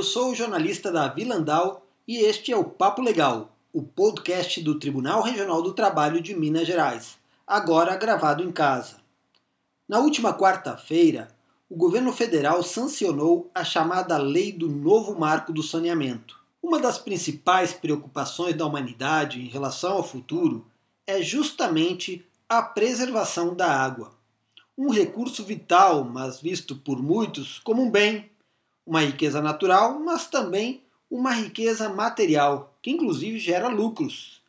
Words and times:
Eu 0.00 0.04
sou 0.04 0.30
o 0.30 0.34
jornalista 0.34 0.90
Davi 0.90 1.24
Landau 1.26 1.86
e 2.08 2.20
este 2.20 2.50
é 2.50 2.56
o 2.56 2.64
Papo 2.64 3.02
Legal, 3.02 3.54
o 3.70 3.82
podcast 3.82 4.58
do 4.62 4.78
Tribunal 4.78 5.20
Regional 5.20 5.60
do 5.60 5.74
Trabalho 5.74 6.22
de 6.22 6.34
Minas 6.34 6.66
Gerais, 6.66 7.18
agora 7.46 7.94
gravado 7.98 8.42
em 8.42 8.50
casa. 8.50 8.96
Na 9.86 9.98
última 9.98 10.32
quarta-feira, 10.32 11.28
o 11.68 11.76
governo 11.76 12.14
federal 12.14 12.62
sancionou 12.62 13.50
a 13.54 13.62
chamada 13.62 14.16
Lei 14.16 14.52
do 14.52 14.70
Novo 14.70 15.20
Marco 15.20 15.52
do 15.52 15.62
Saneamento. 15.62 16.40
Uma 16.62 16.78
das 16.78 16.96
principais 16.96 17.74
preocupações 17.74 18.56
da 18.56 18.64
humanidade 18.64 19.38
em 19.38 19.48
relação 19.48 19.98
ao 19.98 20.02
futuro 20.02 20.66
é 21.06 21.20
justamente 21.20 22.26
a 22.48 22.62
preservação 22.62 23.54
da 23.54 23.70
água. 23.70 24.14
Um 24.78 24.88
recurso 24.88 25.44
vital, 25.44 26.04
mas 26.04 26.40
visto 26.40 26.74
por 26.74 27.02
muitos 27.02 27.58
como 27.58 27.82
um 27.82 27.90
bem, 27.90 28.29
uma 28.90 29.02
riqueza 29.02 29.40
natural, 29.40 30.00
mas 30.00 30.26
também 30.26 30.82
uma 31.08 31.30
riqueza 31.30 31.88
material, 31.88 32.76
que 32.82 32.90
inclusive 32.90 33.38
gera 33.38 33.68
lucros. 33.68 34.42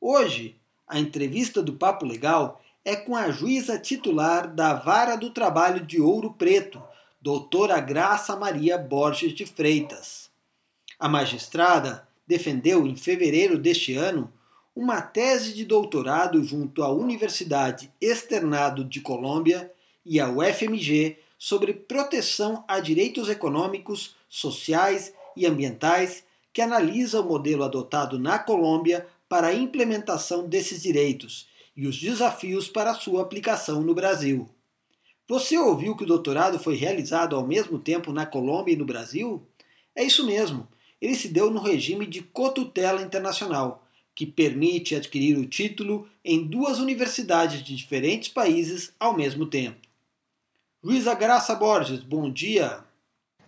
Hoje, 0.00 0.56
a 0.88 0.98
entrevista 0.98 1.62
do 1.62 1.74
Papo 1.74 2.04
Legal 2.04 2.60
é 2.84 2.96
com 2.96 3.14
a 3.14 3.30
juíza 3.30 3.78
titular 3.78 4.52
da 4.52 4.74
Vara 4.74 5.14
do 5.14 5.30
Trabalho 5.30 5.86
de 5.86 6.00
Ouro 6.00 6.32
Preto, 6.32 6.82
doutora 7.20 7.78
Graça 7.78 8.34
Maria 8.34 8.76
Borges 8.76 9.32
de 9.32 9.46
Freitas. 9.46 10.30
A 10.98 11.08
magistrada 11.08 12.08
defendeu 12.26 12.88
em 12.88 12.96
fevereiro 12.96 13.56
deste 13.56 13.94
ano 13.94 14.32
uma 14.74 15.00
tese 15.00 15.54
de 15.54 15.64
doutorado 15.64 16.42
junto 16.42 16.82
à 16.82 16.90
Universidade 16.90 17.88
Externado 18.00 18.84
de 18.84 19.00
Colômbia 19.00 19.72
e 20.04 20.18
à 20.18 20.28
UFMG 20.28 21.18
sobre 21.38 21.72
proteção 21.72 22.64
a 22.66 22.80
direitos 22.80 23.28
econômicos, 23.28 24.16
sociais 24.28 25.12
e 25.36 25.46
ambientais 25.46 26.24
que 26.52 26.62
analisa 26.62 27.20
o 27.20 27.28
modelo 27.28 27.64
adotado 27.64 28.18
na 28.18 28.38
Colômbia 28.38 29.06
para 29.28 29.48
a 29.48 29.54
implementação 29.54 30.48
desses 30.48 30.82
direitos 30.82 31.48
e 31.76 31.86
os 31.86 32.00
desafios 32.00 32.68
para 32.68 32.94
sua 32.94 33.22
aplicação 33.22 33.82
no 33.82 33.94
Brasil. 33.94 34.48
Você 35.28 35.58
ouviu 35.58 35.96
que 35.96 36.04
o 36.04 36.06
doutorado 36.06 36.58
foi 36.58 36.76
realizado 36.76 37.36
ao 37.36 37.46
mesmo 37.46 37.78
tempo 37.78 38.12
na 38.12 38.24
Colômbia 38.24 38.72
e 38.72 38.76
no 38.76 38.84
Brasil? 38.84 39.46
É 39.94 40.04
isso 40.04 40.24
mesmo. 40.24 40.68
Ele 41.00 41.14
se 41.14 41.28
deu 41.28 41.50
no 41.50 41.60
regime 41.60 42.06
de 42.06 42.22
cotutela 42.22 43.02
internacional, 43.02 43.86
que 44.14 44.24
permite 44.24 44.94
adquirir 44.94 45.36
o 45.36 45.44
título 45.44 46.08
em 46.24 46.46
duas 46.46 46.78
universidades 46.78 47.62
de 47.62 47.76
diferentes 47.76 48.30
países 48.30 48.94
ao 48.98 49.14
mesmo 49.14 49.44
tempo. 49.46 49.86
Luísa 50.86 51.16
Graça 51.16 51.52
Borges, 51.56 51.98
bom 51.98 52.30
dia. 52.30 52.78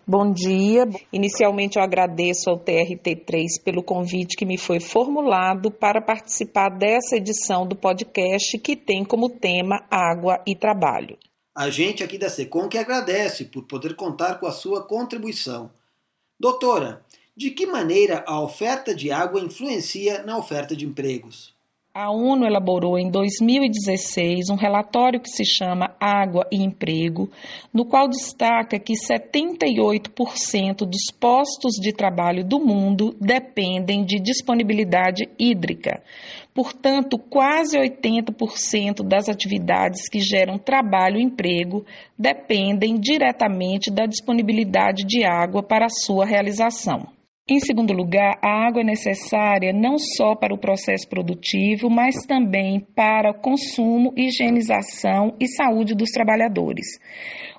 Bom 0.05 0.29
dia. 0.29 0.83
Inicialmente 1.13 1.77
eu 1.77 1.81
agradeço 1.81 2.49
ao 2.49 2.59
TRT3 2.59 3.63
pelo 3.63 3.81
convite 3.81 4.35
que 4.35 4.45
me 4.45 4.57
foi 4.57 4.81
formulado 4.81 5.71
para 5.71 6.01
participar 6.01 6.67
dessa 6.67 7.15
edição 7.15 7.65
do 7.65 7.77
podcast 7.77 8.57
que 8.57 8.75
tem 8.75 9.05
como 9.05 9.29
tema 9.29 9.87
Água 9.89 10.43
e 10.45 10.53
Trabalho. 10.53 11.17
A 11.55 11.69
gente 11.69 12.03
aqui 12.03 12.17
da 12.17 12.27
SECOM 12.27 12.67
que 12.67 12.77
agradece 12.77 13.45
por 13.45 13.63
poder 13.63 13.95
contar 13.95 14.37
com 14.37 14.45
a 14.45 14.51
sua 14.51 14.85
contribuição. 14.85 15.71
Doutora, 16.37 17.05
de 17.37 17.51
que 17.51 17.65
maneira 17.65 18.21
a 18.27 18.41
oferta 18.41 18.93
de 18.93 19.11
água 19.11 19.39
influencia 19.39 20.23
na 20.23 20.37
oferta 20.37 20.75
de 20.75 20.85
empregos? 20.85 21.57
A 21.91 22.11
ONU 22.11 22.45
elaborou 22.45 22.99
em 22.99 23.09
2016 23.09 24.51
um 24.51 24.55
relatório 24.55 25.19
que 25.19 25.27
se 25.27 25.43
chama 25.43 25.95
Água 25.99 26.45
e 26.51 26.63
Emprego, 26.63 27.31
no 27.73 27.83
qual 27.83 28.07
destaca 28.07 28.77
que 28.77 28.93
78% 28.93 30.85
dos 30.85 31.11
postos 31.19 31.73
de 31.81 31.91
trabalho 31.91 32.45
do 32.45 32.59
mundo 32.59 33.15
dependem 33.19 34.05
de 34.05 34.19
disponibilidade 34.19 35.27
hídrica. 35.39 36.03
Portanto, 36.53 37.17
quase 37.17 37.75
80% 37.79 39.01
das 39.03 39.27
atividades 39.27 40.07
que 40.07 40.19
geram 40.19 40.59
trabalho 40.59 41.17
e 41.17 41.23
emprego 41.23 41.83
dependem 42.15 42.99
diretamente 42.99 43.89
da 43.89 44.05
disponibilidade 44.05 45.03
de 45.07 45.25
água 45.25 45.63
para 45.63 45.89
sua 45.89 46.23
realização. 46.23 47.18
Em 47.51 47.59
segundo 47.59 47.93
lugar, 47.93 48.37
a 48.43 48.67
água 48.67 48.81
é 48.81 48.85
necessária 48.85 49.73
não 49.73 49.97
só 49.97 50.35
para 50.35 50.53
o 50.53 50.57
processo 50.57 51.09
produtivo, 51.09 51.89
mas 51.89 52.23
também 52.27 52.79
para 52.95 53.33
consumo, 53.33 54.13
higienização 54.15 55.35
e 55.39 55.47
saúde 55.47 55.95
dos 55.95 56.11
trabalhadores. 56.11 56.85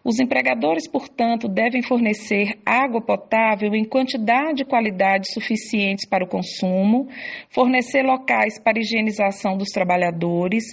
Os 0.03 0.19
empregadores, 0.19 0.89
portanto, 0.89 1.47
devem 1.47 1.83
fornecer 1.83 2.59
água 2.65 3.03
potável 3.03 3.75
em 3.75 3.85
quantidade 3.85 4.63
e 4.63 4.67
qualidade 4.67 5.31
suficientes 5.31 6.09
para 6.09 6.25
o 6.25 6.29
consumo, 6.29 7.07
fornecer 7.51 8.03
locais 8.03 8.59
para 8.59 8.79
higienização 8.79 9.59
dos 9.59 9.69
trabalhadores 9.69 10.65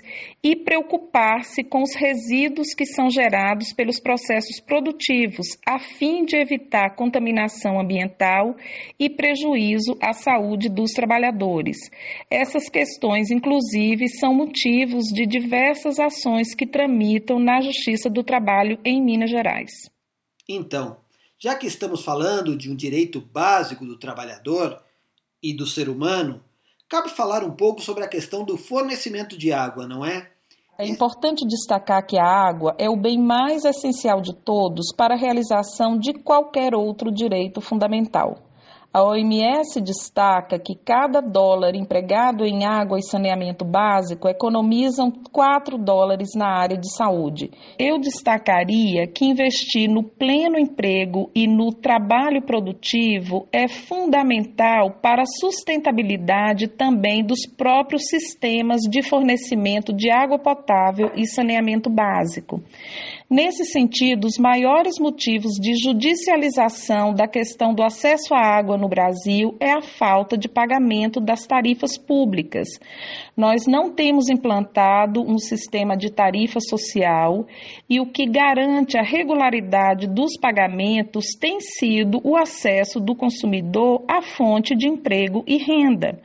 e 0.42 0.56
preocupar-se 0.56 1.62
com 1.64 1.82
os 1.82 1.94
resíduos 1.94 2.74
que 2.74 2.86
são 2.86 3.10
gerados 3.10 3.74
pelos 3.74 4.00
processos 4.00 4.62
produtivos, 4.62 5.48
a 5.68 5.78
fim 5.78 6.24
de 6.24 6.38
evitar 6.38 6.96
contaminação 6.96 7.80
ambiental 7.80 8.56
e 8.98 9.10
prejuízo 9.10 9.98
à 10.02 10.14
saúde 10.14 10.70
dos 10.70 10.92
trabalhadores. 10.92 11.78
Essas 12.32 12.70
questões, 12.70 13.30
inclusive, 13.30 14.08
são 14.08 14.34
motivos 14.34 15.06
de 15.14 15.26
diversas 15.26 16.00
ações 16.00 16.56
que 16.56 16.66
tramitam 16.66 17.40
na 17.40 17.60
Justiça 17.60 18.10
do 18.10 18.24
Trabalho 18.24 18.80
em 18.86 19.04
Minas 19.04 19.17
Minas 19.18 19.32
Gerais. 19.32 19.72
Então, 20.48 20.98
já 21.40 21.56
que 21.56 21.66
estamos 21.66 22.04
falando 22.04 22.56
de 22.56 22.72
um 22.72 22.76
direito 22.76 23.20
básico 23.20 23.84
do 23.84 23.98
trabalhador 23.98 24.80
e 25.42 25.56
do 25.56 25.66
ser 25.66 25.90
humano, 25.90 26.44
cabe 26.88 27.10
falar 27.10 27.44
um 27.44 27.52
pouco 27.52 27.82
sobre 27.82 28.04
a 28.04 28.08
questão 28.08 28.46
do 28.46 28.58
fornecimento 28.58 29.36
de 29.36 29.52
água, 29.52 29.88
não 29.88 30.06
é? 30.06 30.32
É 30.78 30.88
importante 30.88 31.46
destacar 31.48 32.06
que 32.06 32.20
a 32.20 32.24
água 32.24 32.76
é 32.78 32.88
o 32.88 32.96
bem 32.96 33.20
mais 33.20 33.66
essencial 33.66 34.22
de 34.22 34.36
todos 34.36 34.94
para 34.96 35.16
a 35.16 35.18
realização 35.18 35.98
de 35.98 36.14
qualquer 36.14 36.76
outro 36.76 37.12
direito 37.12 37.60
fundamental. 37.60 38.47
A 38.94 39.04
OMS 39.04 39.82
destaca 39.82 40.58
que 40.58 40.74
cada 40.74 41.20
dólar 41.20 41.76
empregado 41.76 42.46
em 42.46 42.66
água 42.66 42.98
e 42.98 43.04
saneamento 43.04 43.66
básico 43.66 44.30
economizam 44.30 45.12
4 45.32 45.78
dólares 45.78 46.30
na 46.36 46.48
área 46.48 46.78
de 46.78 46.90
saúde. 46.96 47.52
Eu 47.78 48.00
destacaria 48.00 49.06
que 49.06 49.26
investir 49.26 49.90
no 49.90 50.02
pleno 50.04 50.58
emprego 50.58 51.30
e 51.36 51.48
no 51.48 51.72
trabalho 51.74 52.42
produtivo 52.42 53.48
é 53.52 53.68
fundamental 53.68 55.00
para 55.02 55.24
a 55.24 55.32
sustentabilidade 55.40 56.68
também 56.68 57.24
dos 57.24 57.46
próprios 57.46 58.04
sistemas 58.10 58.80
de 58.90 59.04
fornecimento 59.04 59.94
de 59.94 60.10
água 60.10 60.40
potável 60.40 61.12
e 61.14 61.28
saneamento 61.28 61.90
básico. 61.90 62.64
Nesse 63.30 63.66
sentido, 63.66 64.26
os 64.26 64.38
maiores 64.38 64.98
motivos 65.02 65.56
de 65.56 65.76
judicialização 65.76 67.14
da 67.14 67.28
questão 67.28 67.74
do 67.74 67.84
acesso 67.84 68.34
à 68.34 68.40
água 68.40 68.78
no 68.78 68.88
Brasil 68.88 69.54
é 69.60 69.74
a 69.74 69.82
falta 69.82 70.38
de 70.38 70.48
pagamento 70.48 71.20
das 71.20 71.46
tarifas 71.46 71.98
públicas. 71.98 72.70
Nós 73.36 73.68
não 73.68 73.92
temos 73.94 74.30
implantado 74.30 75.22
um 75.22 75.38
sistema 75.38 75.98
de 75.98 76.10
tarifa 76.10 76.62
social 76.62 77.46
e 77.90 78.00
o 78.00 78.10
que 78.10 78.26
garante 78.26 78.98
a 78.98 79.04
regularidade 79.04 80.08
dos 80.08 80.38
pagamentos 80.40 81.26
tem 81.38 81.60
sido 81.60 82.22
o 82.24 82.38
acesso 82.38 82.98
do 82.98 83.14
consumidor 83.14 84.06
à 84.08 84.22
fonte 84.22 84.74
de 84.74 84.88
emprego 84.88 85.44
e 85.46 85.58
renda. 85.58 86.18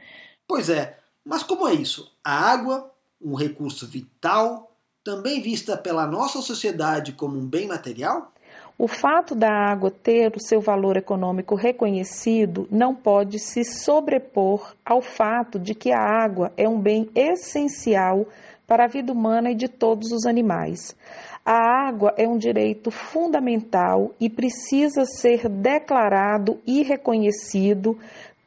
Pois 0.46 0.70
é, 0.70 0.96
mas 1.24 1.42
como 1.42 1.66
é 1.66 1.74
isso? 1.74 2.12
A 2.22 2.52
água, 2.52 2.92
um 3.20 3.34
recurso 3.34 3.88
vital 3.88 4.71
também 5.04 5.40
vista 5.40 5.76
pela 5.76 6.06
nossa 6.06 6.40
sociedade 6.40 7.12
como 7.12 7.36
um 7.36 7.46
bem 7.46 7.66
material? 7.66 8.32
O 8.78 8.88
fato 8.88 9.34
da 9.34 9.50
água 9.50 9.90
ter 9.90 10.34
o 10.36 10.40
seu 10.40 10.60
valor 10.60 10.96
econômico 10.96 11.54
reconhecido 11.54 12.66
não 12.70 12.94
pode 12.94 13.38
se 13.38 13.64
sobrepor 13.64 14.74
ao 14.84 15.00
fato 15.00 15.58
de 15.58 15.74
que 15.74 15.92
a 15.92 16.00
água 16.00 16.52
é 16.56 16.68
um 16.68 16.80
bem 16.80 17.08
essencial 17.14 18.26
para 18.66 18.84
a 18.84 18.88
vida 18.88 19.12
humana 19.12 19.50
e 19.50 19.54
de 19.54 19.68
todos 19.68 20.10
os 20.12 20.24
animais. 20.24 20.96
A 21.44 21.88
água 21.88 22.14
é 22.16 22.26
um 22.26 22.38
direito 22.38 22.90
fundamental 22.90 24.14
e 24.20 24.30
precisa 24.30 25.04
ser 25.04 25.48
declarado 25.48 26.60
e 26.66 26.82
reconhecido 26.82 27.98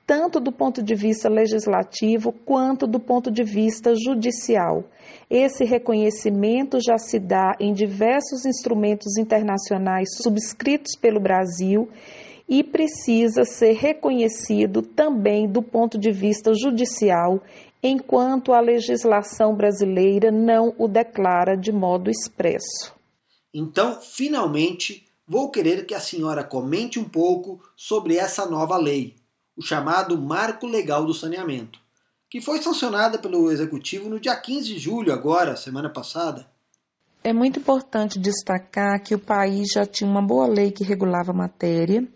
tanto 0.05 0.39
do 0.39 0.51
ponto 0.51 0.83
de 0.83 0.93
vista 0.93 1.27
legislativo 1.27 2.31
quanto 2.31 2.85
do 2.85 2.99
ponto 2.99 3.31
de 3.31 3.43
vista 3.43 3.93
judicial. 3.95 4.83
Esse 5.29 5.63
reconhecimento 5.63 6.79
já 6.79 6.97
se 6.97 7.19
dá 7.19 7.55
em 7.59 7.73
diversos 7.73 8.45
instrumentos 8.45 9.17
internacionais 9.17 10.09
subscritos 10.21 10.95
pelo 10.99 11.19
Brasil 11.19 11.89
e 12.47 12.63
precisa 12.63 13.43
ser 13.43 13.73
reconhecido 13.73 14.83
também 14.83 15.47
do 15.47 15.63
ponto 15.63 15.97
de 15.97 16.11
vista 16.11 16.53
judicial, 16.53 17.41
enquanto 17.81 18.53
a 18.53 18.59
legislação 18.59 19.55
brasileira 19.55 20.31
não 20.31 20.73
o 20.77 20.87
declara 20.87 21.57
de 21.57 21.71
modo 21.71 22.11
expresso. 22.11 22.93
Então, 23.51 23.99
finalmente, 23.99 25.05
vou 25.27 25.49
querer 25.49 25.85
que 25.87 25.95
a 25.95 25.99
senhora 25.99 26.43
comente 26.43 26.99
um 26.99 27.05
pouco 27.05 27.59
sobre 27.75 28.17
essa 28.17 28.45
nova 28.45 28.77
lei, 28.77 29.15
o 29.57 29.61
chamado 29.61 30.19
Marco 30.21 30.67
Legal 30.67 31.05
do 31.05 31.13
Saneamento, 31.13 31.79
que 32.29 32.41
foi 32.41 32.61
sancionada 32.61 33.17
pelo 33.17 33.51
Executivo 33.51 34.09
no 34.09 34.19
dia 34.19 34.35
15 34.35 34.67
de 34.67 34.79
julho, 34.79 35.13
agora, 35.13 35.55
semana 35.55 35.89
passada. 35.89 36.47
É 37.23 37.33
muito 37.33 37.59
importante 37.59 38.19
destacar 38.19 39.01
que 39.01 39.15
o 39.15 39.19
país 39.19 39.69
já 39.73 39.85
tinha 39.85 40.09
uma 40.09 40.21
boa 40.21 40.45
lei 40.45 40.71
que 40.71 40.83
regulava 40.83 41.31
a 41.31 41.35
matéria 41.35 42.07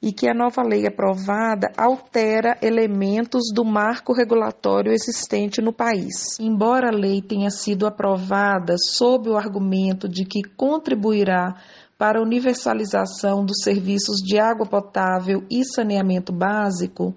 e 0.00 0.12
que 0.12 0.28
a 0.28 0.34
nova 0.34 0.62
lei 0.62 0.86
aprovada 0.86 1.72
altera 1.76 2.58
elementos 2.60 3.52
do 3.54 3.64
marco 3.64 4.12
regulatório 4.12 4.92
existente 4.92 5.60
no 5.60 5.72
país. 5.72 6.38
Embora 6.40 6.88
a 6.88 6.96
lei 6.96 7.22
tenha 7.22 7.50
sido 7.50 7.86
aprovada 7.86 8.74
sob 8.78 9.30
o 9.30 9.36
argumento 9.36 10.08
de 10.08 10.24
que 10.24 10.42
contribuirá 10.42 11.56
para 12.02 12.18
a 12.18 12.22
universalização 12.22 13.44
dos 13.44 13.62
serviços 13.62 14.16
de 14.16 14.36
água 14.36 14.66
potável 14.66 15.44
e 15.48 15.64
saneamento 15.64 16.32
básico, 16.32 17.14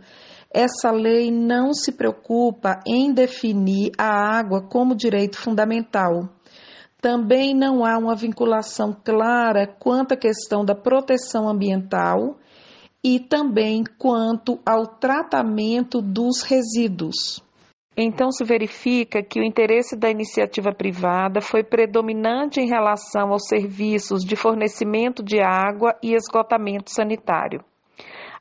essa 0.54 0.92
lei 0.92 1.32
não 1.32 1.74
se 1.74 1.92
preocupa 1.92 2.80
em 2.86 3.12
definir 3.12 3.94
a 3.98 4.38
água 4.38 4.62
como 4.62 4.96
direito 4.96 5.40
fundamental 5.40 6.30
também 7.02 7.54
não 7.54 7.86
há 7.86 8.00
uma 8.00 8.16
vinculação 8.16 8.92
clara 8.92 9.68
quanto 9.68 10.14
à 10.14 10.18
questão 10.18 10.66
da 10.66 10.74
proteção 10.74 11.48
ambiental 11.48 12.38
e 13.04 13.20
também 13.20 13.84
quanto 14.00 14.60
ao 14.66 14.88
tratamento 14.88 16.02
dos 16.02 16.42
resíduos. 16.42 17.45
Então 17.98 18.30
se 18.30 18.44
verifica 18.44 19.24
que 19.24 19.40
o 19.40 19.44
interesse 19.44 19.98
da 19.98 20.10
iniciativa 20.10 20.74
privada 20.74 21.40
foi 21.40 21.64
predominante 21.64 22.60
em 22.60 22.68
relação 22.68 23.32
aos 23.32 23.48
serviços 23.48 24.24
de 24.24 24.36
fornecimento 24.36 25.24
de 25.24 25.40
água 25.40 25.96
e 26.04 26.14
esgotamento 26.14 26.92
sanitário. 26.92 27.64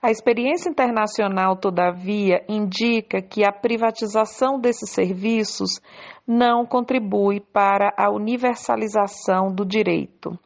A 0.03 0.11
experiência 0.11 0.69
internacional, 0.69 1.56
todavia, 1.56 2.45
indica 2.47 3.23
que 3.23 3.43
a 3.43 3.51
privatização 3.51 4.61
desses 4.61 4.91
serviços 4.91 5.81
não 6.27 6.67
contribui 6.67 7.41
para 7.41 7.91
a 7.97 8.11
universalização 8.11 9.55
do 9.55 9.65
direito. 9.65 10.39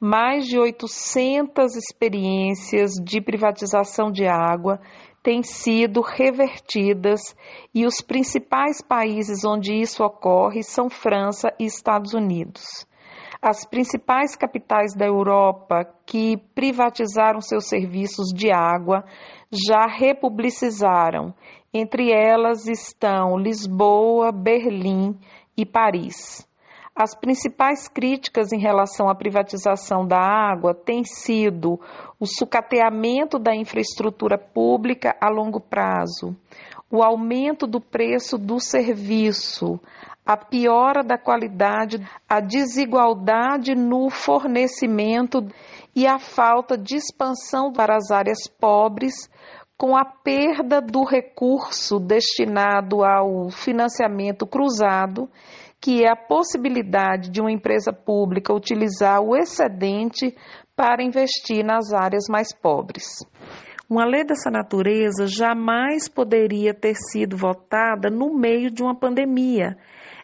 Mais 0.00 0.46
de 0.46 0.58
800 0.58 1.76
experiências 1.76 2.92
de 2.92 3.20
privatização 3.20 4.10
de 4.10 4.26
água 4.26 4.80
têm 5.24 5.42
sido 5.42 6.02
revertidas 6.02 7.34
e 7.74 7.86
os 7.86 8.02
principais 8.02 8.82
países 8.82 9.42
onde 9.42 9.74
isso 9.74 10.04
ocorre 10.04 10.62
são 10.62 10.90
França 10.90 11.50
e 11.58 11.64
Estados 11.64 12.12
Unidos. 12.12 12.86
As 13.40 13.66
principais 13.66 14.36
capitais 14.36 14.94
da 14.94 15.06
Europa 15.06 15.86
que 16.06 16.36
privatizaram 16.54 17.40
seus 17.40 17.66
serviços 17.66 18.28
de 18.34 18.52
água 18.52 19.02
já 19.50 19.86
republicizaram. 19.86 21.34
Entre 21.72 22.12
elas 22.12 22.66
estão 22.66 23.38
Lisboa, 23.38 24.30
Berlim 24.30 25.18
e 25.56 25.64
Paris. 25.64 26.46
As 26.96 27.12
principais 27.12 27.88
críticas 27.88 28.52
em 28.52 28.60
relação 28.60 29.08
à 29.08 29.16
privatização 29.16 30.06
da 30.06 30.16
água 30.16 30.72
têm 30.72 31.02
sido 31.02 31.80
o 32.20 32.24
sucateamento 32.24 33.36
da 33.36 33.52
infraestrutura 33.52 34.38
pública 34.38 35.16
a 35.20 35.28
longo 35.28 35.58
prazo, 35.58 36.36
o 36.88 37.02
aumento 37.02 37.66
do 37.66 37.80
preço 37.80 38.38
do 38.38 38.60
serviço, 38.60 39.80
a 40.24 40.36
piora 40.36 41.02
da 41.02 41.18
qualidade, 41.18 41.98
a 42.28 42.38
desigualdade 42.38 43.74
no 43.74 44.08
fornecimento 44.08 45.44
e 45.96 46.06
a 46.06 46.20
falta 46.20 46.78
de 46.78 46.94
expansão 46.94 47.72
para 47.72 47.96
as 47.96 48.12
áreas 48.12 48.46
pobres, 48.46 49.28
com 49.76 49.96
a 49.96 50.04
perda 50.04 50.80
do 50.80 51.02
recurso 51.02 51.98
destinado 51.98 53.04
ao 53.04 53.50
financiamento 53.50 54.46
cruzado, 54.46 55.28
que 55.84 56.02
é 56.02 56.10
a 56.10 56.16
possibilidade 56.16 57.30
de 57.30 57.42
uma 57.42 57.52
empresa 57.52 57.92
pública 57.92 58.54
utilizar 58.54 59.20
o 59.20 59.36
excedente 59.36 60.34
para 60.74 61.04
investir 61.04 61.62
nas 61.62 61.92
áreas 61.92 62.24
mais 62.26 62.54
pobres. 62.54 63.04
Uma 63.86 64.06
lei 64.06 64.24
dessa 64.24 64.50
natureza 64.50 65.26
jamais 65.26 66.08
poderia 66.08 66.72
ter 66.72 66.94
sido 66.94 67.36
votada 67.36 68.08
no 68.08 68.34
meio 68.34 68.70
de 68.70 68.82
uma 68.82 68.98
pandemia 68.98 69.76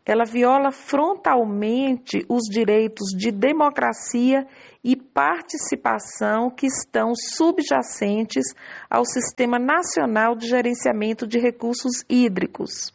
ela 0.05 0.25
viola 0.25 0.73
frontalmente 0.73 2.25
os 2.29 2.45
direitos 2.51 3.09
de 3.17 3.31
democracia 3.31 4.47
e 4.83 4.97
participação 4.97 6.51
que 6.51 6.67
estão 6.67 7.13
subjacentes 7.15 8.55
ao 8.89 9.05
Sistema 9.05 9.59
Nacional 9.59 10.35
de 10.35 10.49
Gerenciamento 10.49 11.27
de 11.27 11.39
Recursos 11.39 12.03
Hídricos. 12.09 12.93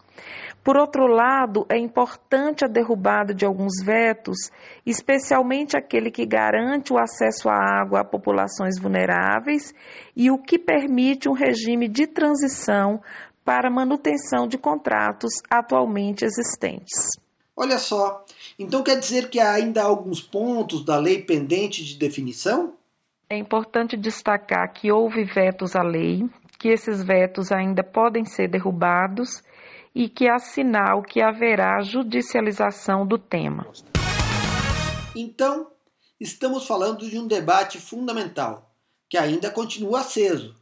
Por 0.63 0.77
outro 0.77 1.05
lado, 1.05 1.65
é 1.69 1.77
importante 1.77 2.65
a 2.65 2.67
derrubada 2.67 3.35
de 3.35 3.45
alguns 3.45 3.83
vetos, 3.83 4.49
especialmente 4.83 5.77
aquele 5.77 6.09
que 6.09 6.25
garante 6.25 6.91
o 6.91 6.97
acesso 6.97 7.47
à 7.47 7.53
água 7.53 7.99
a 7.99 8.03
populações 8.03 8.79
vulneráveis 8.81 9.75
e 10.15 10.31
o 10.31 10.39
que 10.39 10.57
permite 10.57 11.29
um 11.29 11.33
regime 11.33 11.87
de 11.87 12.07
transição 12.07 12.99
para 13.43 13.69
manutenção 13.69 14.47
de 14.47 14.57
contratos 14.57 15.33
atualmente 15.51 16.25
existentes. 16.25 17.11
Olha 17.55 17.77
só, 17.77 18.25
então 18.57 18.81
quer 18.81 18.99
dizer 18.99 19.29
que 19.29 19.39
há 19.39 19.53
ainda 19.53 19.83
alguns 19.83 20.19
pontos 20.19 20.83
da 20.83 20.97
lei 20.97 21.21
pendente 21.21 21.85
de 21.85 21.95
definição? 21.95 22.73
É 23.29 23.37
importante 23.37 23.95
destacar 23.95 24.73
que 24.73 24.91
houve 24.91 25.23
vetos 25.23 25.75
à 25.75 25.83
lei, 25.83 26.27
que 26.59 26.69
esses 26.69 27.03
vetos 27.03 27.51
ainda 27.51 27.83
podem 27.83 28.25
ser 28.25 28.49
derrubados 28.49 29.43
e 29.95 30.09
que 30.09 30.27
há 30.27 30.37
sinal 30.37 31.01
que 31.01 31.21
haverá 31.21 31.81
judicialização 31.81 33.07
do 33.07 33.17
tema. 33.17 33.65
Então, 35.15 35.71
estamos 36.19 36.67
falando 36.67 37.09
de 37.09 37.17
um 37.17 37.25
debate 37.25 37.79
fundamental, 37.79 38.75
que 39.07 39.17
ainda 39.17 39.49
continua 39.49 40.01
aceso. 40.01 40.53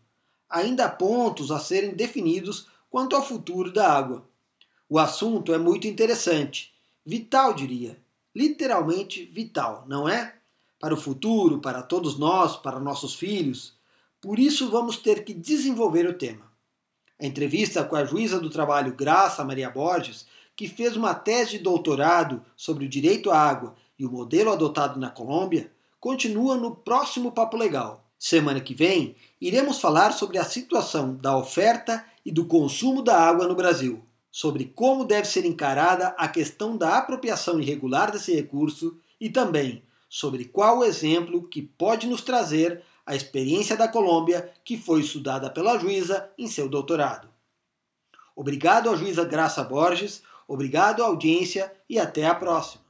Ainda 0.47 0.85
há 0.85 0.89
pontos 0.89 1.49
a 1.49 1.57
serem 1.57 1.95
definidos 1.95 2.67
quanto 2.91 3.15
ao 3.15 3.25
futuro 3.25 3.73
da 3.73 3.91
água. 3.91 4.23
O 4.87 4.99
assunto 4.99 5.51
é 5.51 5.57
muito 5.57 5.87
interessante, 5.87 6.71
vital, 7.03 7.55
diria, 7.55 7.99
literalmente 8.35 9.25
vital, 9.25 9.83
não 9.87 10.07
é? 10.07 10.35
Para 10.79 10.93
o 10.93 10.97
futuro, 10.97 11.59
para 11.59 11.81
todos 11.81 12.19
nós, 12.19 12.55
para 12.55 12.79
nossos 12.79 13.15
filhos. 13.15 13.73
Por 14.21 14.37
isso 14.37 14.69
vamos 14.69 14.97
ter 14.97 15.25
que 15.25 15.33
desenvolver 15.33 16.07
o 16.07 16.13
tema. 16.13 16.52
A 17.19 17.25
entrevista 17.25 17.83
com 17.83 17.95
a 17.95 18.05
juíza 18.05 18.39
do 18.39 18.49
trabalho 18.49 18.95
Graça 18.95 19.43
Maria 19.43 19.69
Borges, 19.69 20.25
que 20.55 20.67
fez 20.67 20.95
uma 20.95 21.13
tese 21.13 21.51
de 21.51 21.59
doutorado 21.59 22.43
sobre 22.55 22.85
o 22.85 22.89
direito 22.89 23.31
à 23.31 23.37
água 23.37 23.75
e 23.97 24.05
o 24.05 24.11
modelo 24.11 24.51
adotado 24.51 24.99
na 24.99 25.09
Colômbia, 25.09 25.71
continua 25.99 26.57
no 26.57 26.75
próximo 26.75 27.31
Papo 27.31 27.55
Legal. 27.55 28.03
Semana 28.19 28.59
que 28.59 28.73
vem, 28.73 29.15
iremos 29.39 29.79
falar 29.79 30.11
sobre 30.11 30.37
a 30.37 30.43
situação 30.43 31.15
da 31.15 31.37
oferta 31.37 32.05
e 32.25 32.31
do 32.31 32.45
consumo 32.45 33.01
da 33.01 33.19
água 33.19 33.47
no 33.47 33.55
Brasil, 33.55 34.03
sobre 34.31 34.65
como 34.65 35.05
deve 35.05 35.27
ser 35.27 35.45
encarada 35.45 36.07
a 36.17 36.27
questão 36.27 36.75
da 36.75 36.97
apropriação 36.97 37.59
irregular 37.59 38.11
desse 38.11 38.33
recurso 38.33 38.97
e 39.19 39.29
também 39.29 39.83
sobre 40.09 40.45
qual 40.45 40.79
o 40.79 40.83
exemplo 40.83 41.47
que 41.47 41.61
pode 41.61 42.05
nos 42.05 42.21
trazer 42.21 42.83
a 43.05 43.15
experiência 43.15 43.75
da 43.75 43.87
Colômbia 43.87 44.51
que 44.63 44.77
foi 44.77 45.01
estudada 45.01 45.49
pela 45.49 45.77
juíza 45.77 46.29
em 46.37 46.47
seu 46.47 46.69
doutorado. 46.69 47.27
Obrigado 48.35 48.89
à 48.89 48.95
juíza 48.95 49.25
Graça 49.25 49.63
Borges, 49.63 50.23
obrigado 50.47 51.03
à 51.03 51.07
audiência 51.07 51.71
e 51.89 51.99
até 51.99 52.25
a 52.25 52.35
próxima. 52.35 52.82